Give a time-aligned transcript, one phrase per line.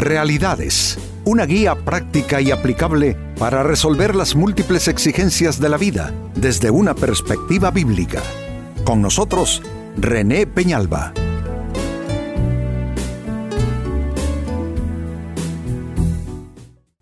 [0.00, 6.70] Realidades, una guía práctica y aplicable para resolver las múltiples exigencias de la vida desde
[6.70, 8.22] una perspectiva bíblica.
[8.82, 9.62] Con nosotros,
[9.98, 11.12] René Peñalba.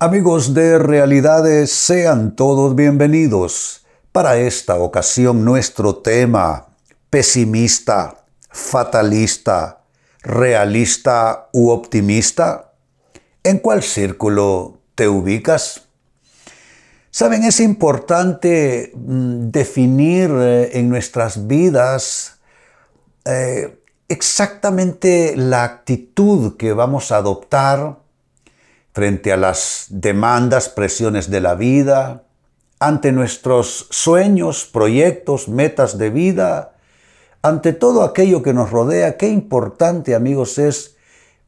[0.01, 3.87] Amigos de Realidades, sean todos bienvenidos.
[4.11, 6.67] Para esta ocasión nuestro tema,
[7.11, 9.85] pesimista, fatalista,
[10.21, 12.68] realista u optimista.
[13.49, 15.89] ¿En cuál círculo te ubicas?
[17.11, 22.41] Saben, es importante mm, definir eh, en nuestras vidas
[23.25, 28.01] eh, exactamente la actitud que vamos a adoptar
[28.93, 32.25] frente a las demandas, presiones de la vida,
[32.79, 36.77] ante nuestros sueños, proyectos, metas de vida,
[37.41, 39.17] ante todo aquello que nos rodea.
[39.17, 40.98] Qué importante, amigos, es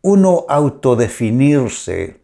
[0.02, 2.20] uno autodefinirse.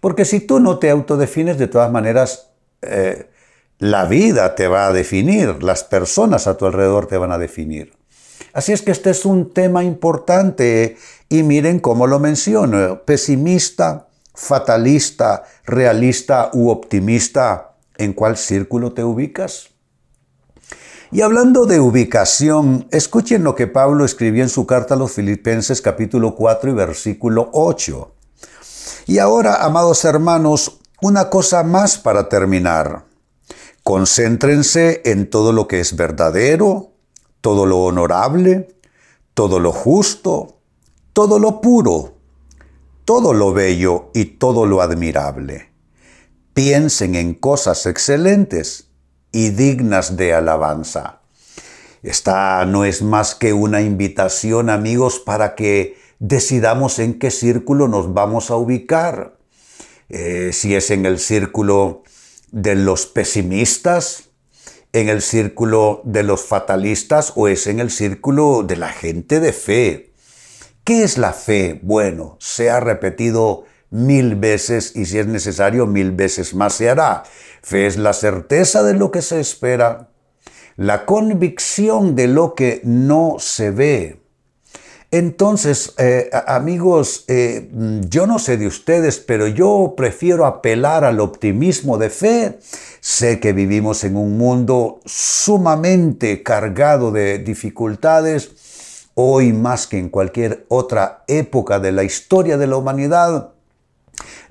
[0.00, 2.50] Porque si tú no te autodefines, de todas maneras,
[2.82, 3.30] eh,
[3.78, 7.92] la vida te va a definir, las personas a tu alrededor te van a definir.
[8.52, 10.96] Así es que este es un tema importante
[11.28, 19.70] y miren cómo lo menciono, pesimista, fatalista, realista u optimista, ¿en cuál círculo te ubicas?
[21.12, 25.82] Y hablando de ubicación, escuchen lo que Pablo escribió en su carta a los Filipenses
[25.82, 28.14] capítulo 4 y versículo 8.
[29.08, 33.06] Y ahora, amados hermanos, una cosa más para terminar.
[33.82, 36.92] Concéntrense en todo lo que es verdadero,
[37.40, 38.68] todo lo honorable,
[39.34, 40.58] todo lo justo,
[41.12, 42.18] todo lo puro,
[43.04, 45.72] todo lo bello y todo lo admirable.
[46.54, 48.89] Piensen en cosas excelentes
[49.32, 51.20] y dignas de alabanza.
[52.02, 58.14] Esta no es más que una invitación, amigos, para que decidamos en qué círculo nos
[58.14, 59.36] vamos a ubicar.
[60.08, 62.02] Eh, si es en el círculo
[62.50, 64.30] de los pesimistas,
[64.92, 69.52] en el círculo de los fatalistas o es en el círculo de la gente de
[69.52, 70.12] fe.
[70.84, 71.78] ¿Qué es la fe?
[71.82, 77.24] Bueno, se ha repetido mil veces y si es necesario mil veces más se hará.
[77.62, 80.08] Fe es la certeza de lo que se espera,
[80.76, 84.20] la convicción de lo que no se ve.
[85.12, 87.68] Entonces, eh, amigos, eh,
[88.08, 92.60] yo no sé de ustedes, pero yo prefiero apelar al optimismo de fe.
[93.00, 100.64] Sé que vivimos en un mundo sumamente cargado de dificultades, hoy más que en cualquier
[100.68, 103.54] otra época de la historia de la humanidad.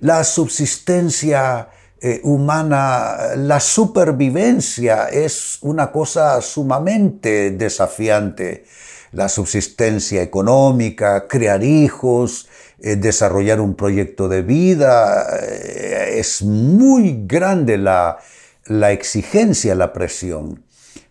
[0.01, 1.69] La subsistencia
[2.01, 8.63] eh, humana, la supervivencia es una cosa sumamente desafiante.
[9.11, 12.47] La subsistencia económica, crear hijos,
[12.79, 18.19] eh, desarrollar un proyecto de vida, eh, es muy grande la,
[18.67, 20.63] la exigencia, la presión.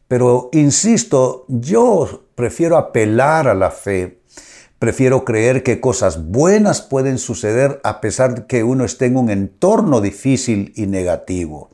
[0.06, 4.17] Pero, insisto, yo prefiero apelar a la fe
[4.78, 9.30] Prefiero creer que cosas buenas pueden suceder a pesar de que uno esté en un
[9.30, 11.70] entorno difícil y negativo.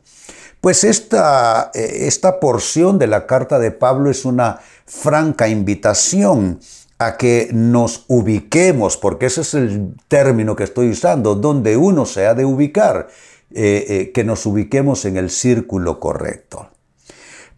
[0.62, 6.60] Pues esta, eh, esta porción de la carta de Pablo es una franca invitación
[6.98, 12.26] a que nos ubiquemos, porque ese es el término que estoy usando, donde uno se
[12.26, 13.09] ha de ubicar,
[13.53, 16.71] eh, eh, que nos ubiquemos en el círculo correcto.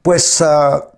[0.02, 0.95] Pues ah,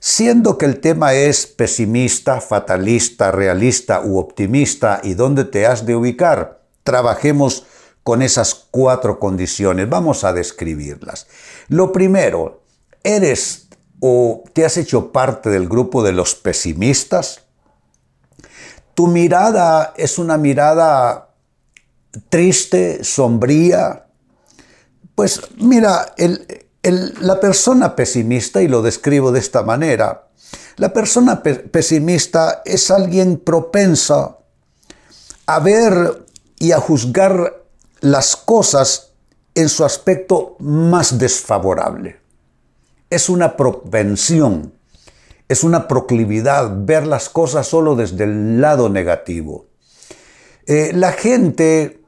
[0.00, 5.96] Siendo que el tema es pesimista, fatalista, realista u optimista y dónde te has de
[5.96, 7.66] ubicar, trabajemos
[8.04, 9.88] con esas cuatro condiciones.
[9.88, 11.26] Vamos a describirlas.
[11.68, 12.62] Lo primero,
[13.02, 13.68] ¿eres
[14.00, 17.42] o te has hecho parte del grupo de los pesimistas?
[18.94, 21.30] Tu mirada es una mirada
[22.28, 24.06] triste, sombría.
[25.14, 30.28] Pues mira, el, la persona pesimista, y lo describo de esta manera,
[30.76, 34.38] la persona pesimista es alguien propensa
[35.46, 36.24] a ver
[36.58, 37.64] y a juzgar
[38.00, 39.12] las cosas
[39.54, 42.20] en su aspecto más desfavorable.
[43.10, 44.72] Es una propensión,
[45.48, 49.66] es una proclividad ver las cosas solo desde el lado negativo.
[50.66, 52.02] Eh, la gente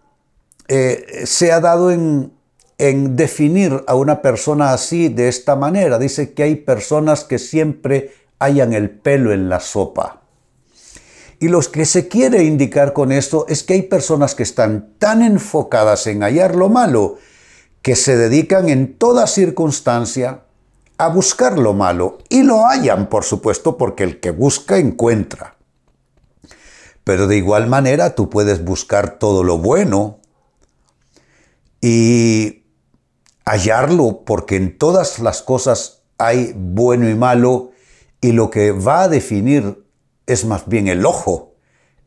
[0.69, 2.33] eh, se ha dado en,
[2.81, 5.99] en definir a una persona así de esta manera.
[5.99, 10.23] Dice que hay personas que siempre hallan el pelo en la sopa.
[11.41, 15.21] Y lo que se quiere indicar con esto es que hay personas que están tan
[15.21, 17.19] enfocadas en hallar lo malo
[17.83, 20.45] que se dedican en toda circunstancia
[20.97, 22.17] a buscar lo malo.
[22.31, 25.57] Y lo hallan, por supuesto, porque el que busca encuentra.
[27.05, 30.19] Pero de igual manera tú puedes buscar todo lo bueno
[31.81, 32.60] y
[33.45, 37.71] hallarlo, porque en todas las cosas hay bueno y malo,
[38.21, 39.85] y lo que va a definir
[40.27, 41.55] es más bien el ojo,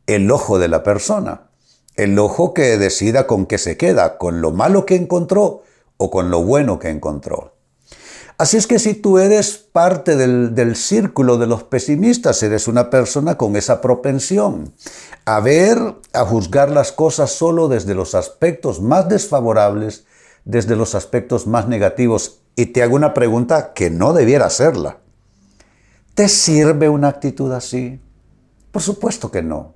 [0.06, 1.50] el ojo de la persona,
[1.96, 5.62] el ojo que decida con qué se queda, con lo malo que encontró
[5.96, 7.54] o con lo bueno que encontró.
[8.36, 13.36] Así es que si tú eres parte del, círculo de los pesimistas, eres una persona
[13.36, 14.74] con esa propensión
[15.24, 15.78] a ver,
[16.12, 20.04] a juzgar las cosas solo desde los aspectos más desfavorables,
[20.44, 22.40] desde los aspectos más negativos.
[22.56, 24.98] Y te hago una pregunta que no debiera hacerla.
[26.14, 28.00] ¿Te sirve una actitud así?
[28.70, 29.74] Por supuesto que no.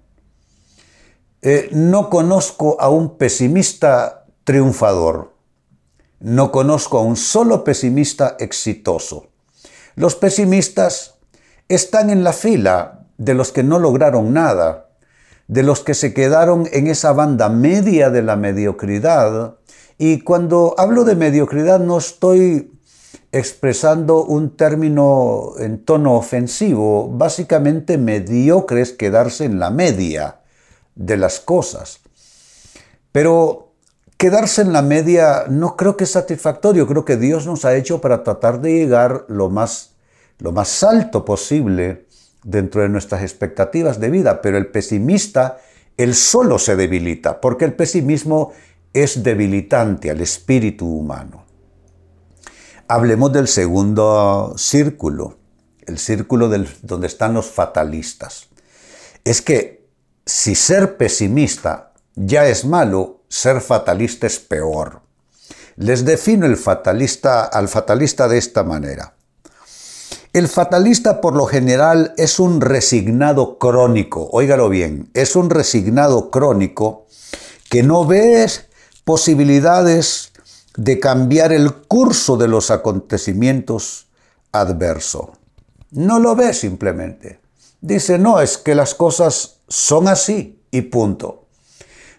[1.43, 5.35] Eh, no conozco a un pesimista triunfador.
[6.21, 9.29] No conozco a un solo pesimista exitoso.
[9.95, 11.15] Los pesimistas
[11.69, 14.88] están en la fila de los que no lograron nada,
[15.49, 19.57] de los que se quedaron en esa banda media de la mediocridad.
[19.99, 22.73] Y cuando hablo de mediocridad no estoy
[23.33, 27.09] expresando un término en tono ofensivo.
[27.09, 30.41] Básicamente mediocre es quedarse en la media
[30.95, 32.01] de las cosas.
[33.11, 33.69] Pero
[34.19, 38.01] Quedarse en la media no creo que es satisfactorio, creo que Dios nos ha hecho
[38.01, 39.93] para tratar de llegar lo más,
[40.41, 42.08] lo más alto posible
[42.45, 45.59] dentro de nuestras expectativas de vida, pero el pesimista,
[45.97, 48.53] él solo se debilita, porque el pesimismo
[48.93, 51.45] es debilitante al espíritu humano.
[52.87, 55.39] Hablemos del segundo círculo,
[55.87, 58.49] el círculo del, donde están los fatalistas.
[59.25, 59.87] Es que
[60.25, 65.03] si ser pesimista ya es malo, ser fatalista es peor.
[65.77, 69.15] Les defino el fatalista, al fatalista de esta manera.
[70.33, 77.07] El fatalista por lo general es un resignado crónico, óigalo bien, es un resignado crónico
[77.71, 78.49] que no ve
[79.05, 80.33] posibilidades
[80.77, 84.07] de cambiar el curso de los acontecimientos
[84.53, 85.31] adversos.
[85.91, 87.41] No lo ve simplemente.
[87.81, 91.47] Dice, no, es que las cosas son así y punto.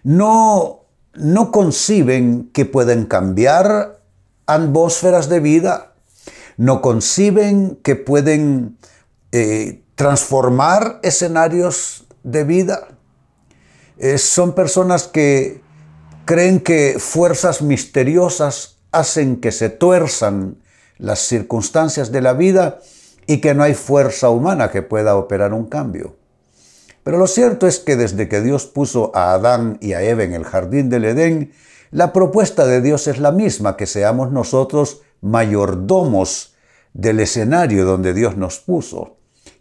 [0.02, 0.80] No
[1.14, 4.00] no conciben que pueden cambiar
[4.46, 5.89] atmósferas de vida,
[6.60, 8.76] no conciben que pueden
[9.32, 12.88] eh, transformar escenarios de vida.
[13.96, 15.62] Eh, son personas que
[16.26, 20.58] creen que fuerzas misteriosas hacen que se tuerzan
[20.98, 22.80] las circunstancias de la vida
[23.26, 26.14] y que no hay fuerza humana que pueda operar un cambio.
[27.02, 30.34] Pero lo cierto es que desde que Dios puso a Adán y a Eva en
[30.34, 31.52] el jardín del Edén,
[31.90, 36.49] la propuesta de Dios es la misma, que seamos nosotros mayordomos
[36.92, 39.16] del escenario donde Dios nos puso,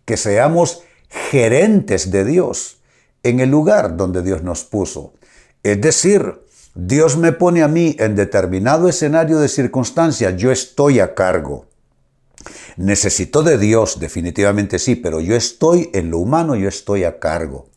[0.06, 2.82] que seamos gerentes de Dios
[3.24, 5.14] en el lugar donde Dios nos puso.
[5.64, 6.42] Es decir,
[6.76, 11.66] Dios me pone a mí en determinado escenario de circunstancia, yo estoy a cargo.
[12.78, 17.70] Necesito de Dios, definitivamente sí, pero yo estoy en lo humano, yo estoy a cargo.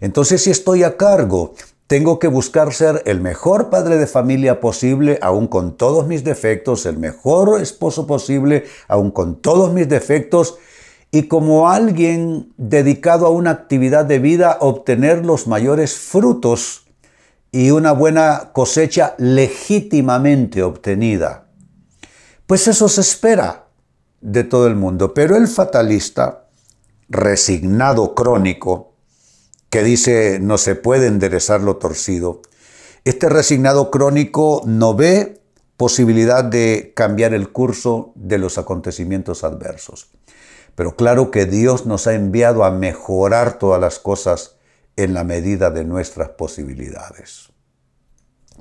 [0.00, 1.54] Entonces, si estoy a cargo,
[1.90, 6.86] tengo que buscar ser el mejor padre de familia posible, aún con todos mis defectos,
[6.86, 10.56] el mejor esposo posible, aún con todos mis defectos,
[11.10, 16.86] y como alguien dedicado a una actividad de vida, obtener los mayores frutos
[17.50, 21.48] y una buena cosecha legítimamente obtenida.
[22.46, 23.66] Pues eso se espera
[24.20, 25.12] de todo el mundo.
[25.12, 26.44] Pero el fatalista,
[27.08, 28.89] resignado crónico,
[29.70, 32.42] que dice no se puede enderezar lo torcido,
[33.04, 35.40] este resignado crónico no ve
[35.76, 40.10] posibilidad de cambiar el curso de los acontecimientos adversos.
[40.74, 44.56] Pero claro que Dios nos ha enviado a mejorar todas las cosas
[44.96, 47.50] en la medida de nuestras posibilidades.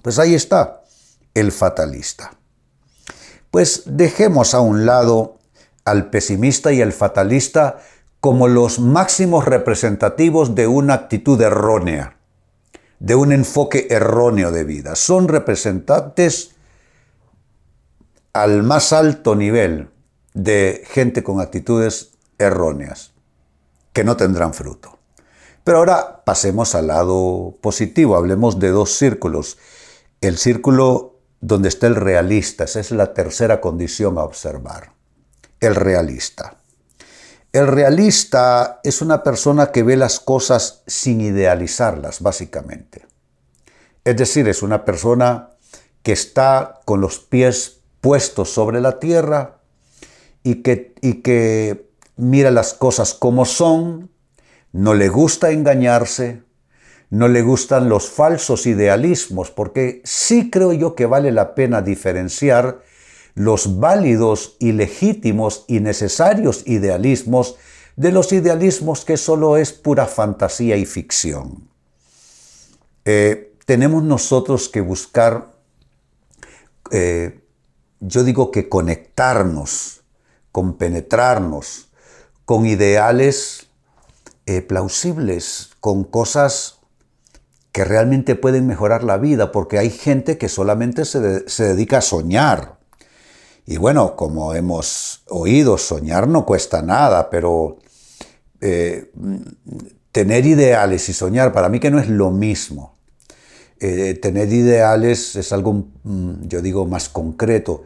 [0.01, 0.83] Pues ahí está
[1.33, 2.37] el fatalista.
[3.51, 5.39] Pues dejemos a un lado
[5.83, 7.79] al pesimista y al fatalista
[8.19, 12.17] como los máximos representativos de una actitud errónea,
[12.99, 14.95] de un enfoque erróneo de vida.
[14.95, 16.55] Son representantes
[18.33, 19.89] al más alto nivel
[20.33, 23.13] de gente con actitudes erróneas,
[23.93, 24.99] que no tendrán fruto.
[25.63, 29.57] Pero ahora pasemos al lado positivo, hablemos de dos círculos.
[30.21, 34.93] El círculo donde está el realista, esa es la tercera condición a observar
[35.59, 36.58] el realista.
[37.51, 43.07] El realista es una persona que ve las cosas sin idealizarlas, básicamente.
[44.03, 45.49] Es decir, es una persona
[46.03, 49.57] que está con los pies puestos sobre la tierra
[50.43, 54.09] y que, mira las cosas como son,
[54.71, 56.43] no le gusta engañarse,
[57.09, 62.81] no le gustan los falsos idealismos, porque sí creo yo que vale la pena diferenciar
[63.39, 67.55] los válidos y legítimos y necesarios idealismos
[67.95, 71.69] de los idealismos que solo es pura fantasía y ficción.
[73.05, 75.53] Eh, tenemos nosotros que buscar,
[76.91, 77.39] eh,
[78.01, 80.01] yo digo que conectarnos,
[80.51, 81.87] compenetrarnos
[82.43, 83.67] con ideales
[84.47, 86.79] eh, plausibles, con cosas
[87.71, 92.78] que realmente pueden mejorar la vida, porque hay gente que solamente se, dedica a soñar.
[93.69, 97.77] Y bueno, como hemos oído, soñar no cuesta nada, pero
[98.61, 99.11] eh,
[100.11, 102.97] tener ideales y soñar, para mí que no es lo mismo.
[103.79, 107.83] Eh, tener ideales es algo, mm, yo digo, más concreto.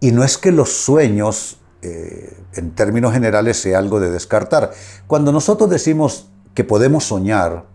[0.00, 4.72] Y no es que los sueños, eh, en términos generales, sea algo de descartar.
[5.06, 7.66] Cuando nosotros decimos que podemos soñar,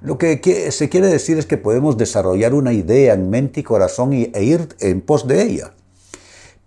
[0.00, 4.12] lo que se quiere decir es que podemos desarrollar una idea en mente y corazón
[4.12, 5.74] e ir en pos de ella.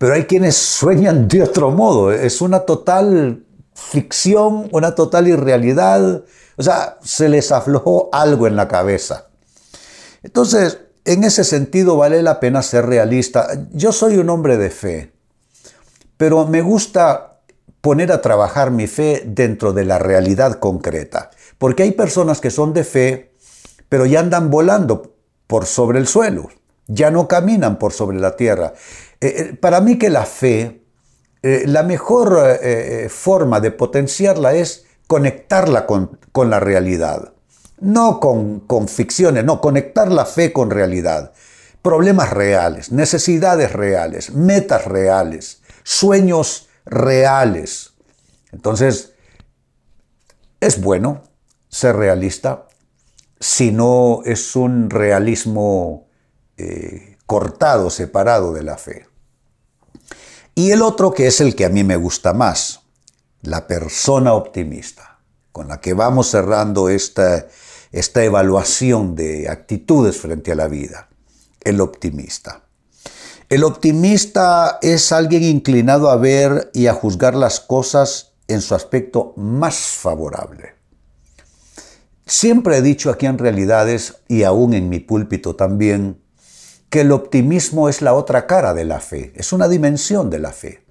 [0.02, 2.12] Pero hay quienes sueñan de otro modo.
[2.12, 6.24] Es una total ficción, una total irrealidad.
[6.58, 9.28] O sea, se les aflojó algo en la cabeza.
[10.24, 13.48] Entonces, en ese sentido vale la pena ser realista.
[13.74, 15.12] Yo soy un hombre de fe,
[16.18, 17.42] pero me gusta
[17.82, 21.30] poner a trabajar mi fe dentro de la realidad concreta.
[21.60, 23.34] Porque hay personas que son de fe,
[23.88, 25.14] pero ya andan volando
[25.46, 26.50] por sobre el suelo,
[26.88, 28.74] ya no caminan por sobre la tierra.
[29.22, 30.84] Eh, eh, para mí que la fe,
[31.44, 32.60] eh, la mejor
[33.10, 37.34] forma de potenciarla es conectarla con, la realidad.
[37.80, 41.34] No con, con ficciones, no, conectar la fe con realidad.
[41.82, 47.94] Problemas reales, necesidades reales, metas reales, sueños reales.
[48.52, 49.14] Entonces,
[50.60, 51.24] es bueno
[51.70, 52.68] ser realista
[53.40, 56.08] si no es un realismo
[57.26, 59.11] cortado, separado de la fe.
[60.56, 62.82] Y el otro que es el que a mí me gusta más,
[63.42, 65.20] la persona optimista,
[65.52, 67.48] con la que vamos cerrando esta,
[67.92, 71.10] esta evaluación de actitudes frente a la vida,
[71.62, 72.64] el optimista.
[73.50, 79.34] El optimista es alguien inclinado a ver y a juzgar las cosas en su aspecto
[79.36, 80.76] más favorable.
[82.26, 86.21] Siempre he dicho aquí en realidades, y aún en mi púlpito también,
[86.92, 90.52] que el optimismo es la otra cara de la fe, es una dimensión de la
[90.52, 90.84] fe.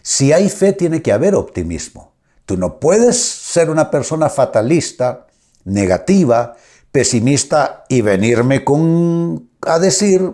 [0.00, 2.14] Si hay fe, tiene que haber optimismo.
[2.46, 5.26] Tú no puedes ser una persona fatalista,
[5.64, 6.56] negativa,
[6.90, 10.32] pesimista y venirme con, a decir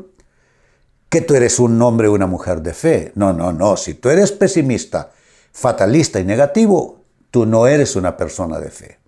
[1.09, 3.11] que tú eres un hombre o una mujer de fe.
[3.17, 3.77] No, no, no.
[3.77, 5.11] Si tú eres pesimista,
[5.53, 7.01] fatalista y negativo,
[7.33, 9.05] tú no eres una persona de fe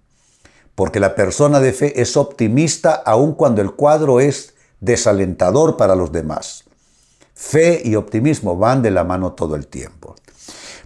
[0.77, 6.13] porque la persona de fe es optimista aun cuando el cuadro es desalentador para los
[6.13, 6.65] demás.
[7.35, 10.17] Fe y optimismo van de la mano todo el tiempo.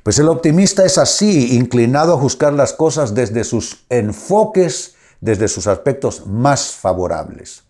[0.02, 5.66] Pues el optimista es así, inclinado a juzgar las cosas desde sus enfoques, desde sus
[5.66, 7.64] aspectos más favorables.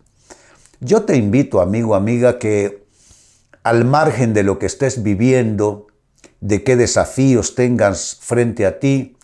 [0.79, 2.85] Yo te invito, amigo, amiga, que
[3.63, 5.87] al margen de lo que estés viviendo,
[6.39, 9.17] de qué desafíos tengas frente a ti,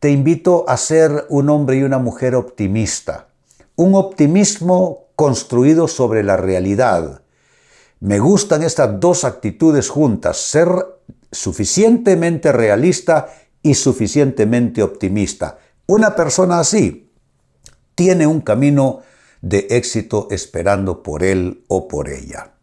[0.00, 3.28] te invito a ser un hombre y una mujer optimista.
[3.76, 7.22] Un optimismo construido sobre la realidad.
[8.00, 10.68] Me gustan estas dos actitudes juntas, ser
[11.32, 13.28] suficientemente realista
[13.62, 15.58] y suficientemente optimista.
[15.86, 17.10] Una persona así
[17.94, 19.00] tiene un camino
[19.40, 22.55] de éxito esperando por él o por ella.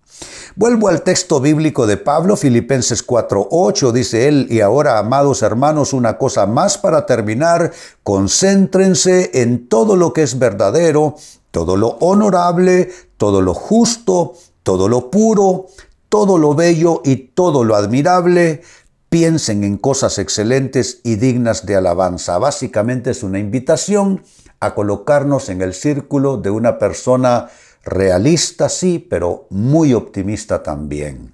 [0.55, 6.19] Vuelvo al texto bíblico de Pablo, Filipenses 4:8, dice él, y ahora, amados hermanos, una
[6.19, 7.71] cosa más para terminar,
[8.03, 11.15] concéntrense en todo lo que es verdadero,
[11.49, 15.65] todo lo honorable, todo lo justo, todo lo puro,
[16.07, 18.61] todo lo bello y todo lo admirable,
[19.09, 22.37] piensen en cosas excelentes y dignas de alabanza.
[22.37, 24.21] Básicamente es una invitación
[24.59, 27.49] a colocarnos en el círculo de una persona
[27.83, 31.31] realista sí, pero muy optimista también.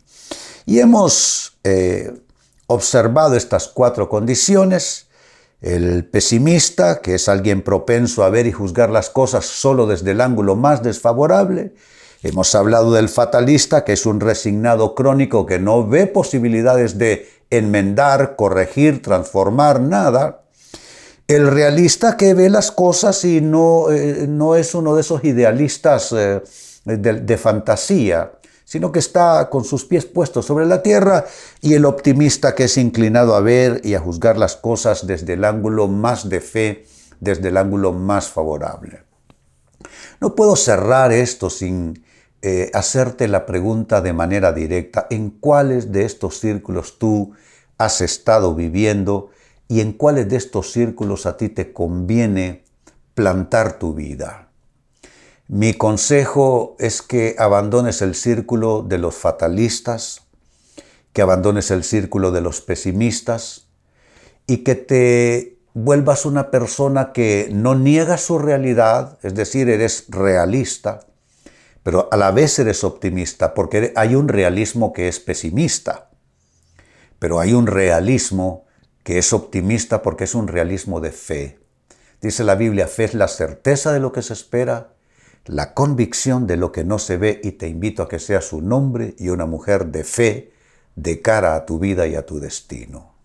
[0.66, 2.12] Y hemos eh,
[2.68, 5.08] observado estas cuatro condiciones.
[5.62, 10.22] El pesimista, que es alguien propenso a ver y juzgar las cosas solo desde el
[10.22, 11.74] ángulo más desfavorable.
[12.22, 18.36] Hemos hablado del fatalista, que es un resignado crónico que no ve posibilidades de enmendar,
[18.36, 20.44] corregir, transformar nada.
[21.30, 26.12] El realista que ve las cosas y no, eh, no es uno de esos idealistas
[26.12, 26.42] eh,
[26.86, 28.32] de, fantasía,
[28.66, 31.26] sino que está con sus pies puestos sobre la tierra,
[31.62, 35.46] y el optimista que es inclinado a ver y a juzgar las cosas desde el
[35.46, 36.88] ángulo más de fe,
[37.20, 39.04] desde el ángulo más favorable.
[40.20, 42.04] No puedo cerrar esto sin
[42.42, 47.34] eh, hacerte la pregunta de manera directa, ¿en cuáles de estos círculos tú
[47.78, 49.30] has estado viviendo
[49.70, 52.66] y en cuáles de estos círculos a ti te conviene
[53.14, 54.50] plantar tu vida?
[55.48, 60.24] Mi consejo es que abandones el círculo de los fatalistas,
[61.14, 63.68] que abandones el círculo de los pesimistas
[64.48, 71.02] y que te vuelvas una persona que no niega su realidad, es decir, eres realista,
[71.84, 76.10] pero a la vez eres optimista, porque hay un realismo que es pesimista,
[77.20, 78.66] pero hay un realismo
[79.10, 81.58] que es optimista porque es un realismo de fe.
[82.22, 84.94] Dice la Biblia, fe es la certeza de lo que se espera,
[85.46, 88.72] la convicción de lo que no se ve y te invito a que seas un
[88.72, 90.54] hombre y una mujer de fe
[90.96, 93.16] de cara a tu vida y a tu destino.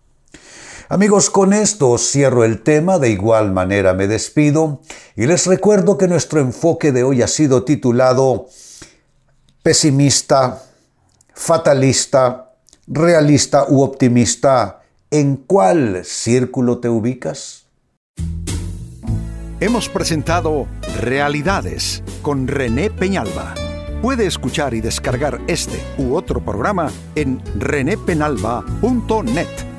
[0.89, 4.81] Amigos, con esto cierro el tema, de igual manera me despido
[5.15, 8.47] y les recuerdo que nuestro enfoque de hoy ha sido titulado
[9.61, 10.63] pesimista,
[11.35, 12.55] fatalista,
[12.87, 14.81] realista u optimista.
[15.11, 17.67] ¿En cuál círculo te ubicas?
[19.59, 20.67] Hemos presentado
[20.99, 23.53] Realidades con René Peñalba.
[24.01, 29.74] Puede escuchar y descargar este u otro programa en renépenalba.net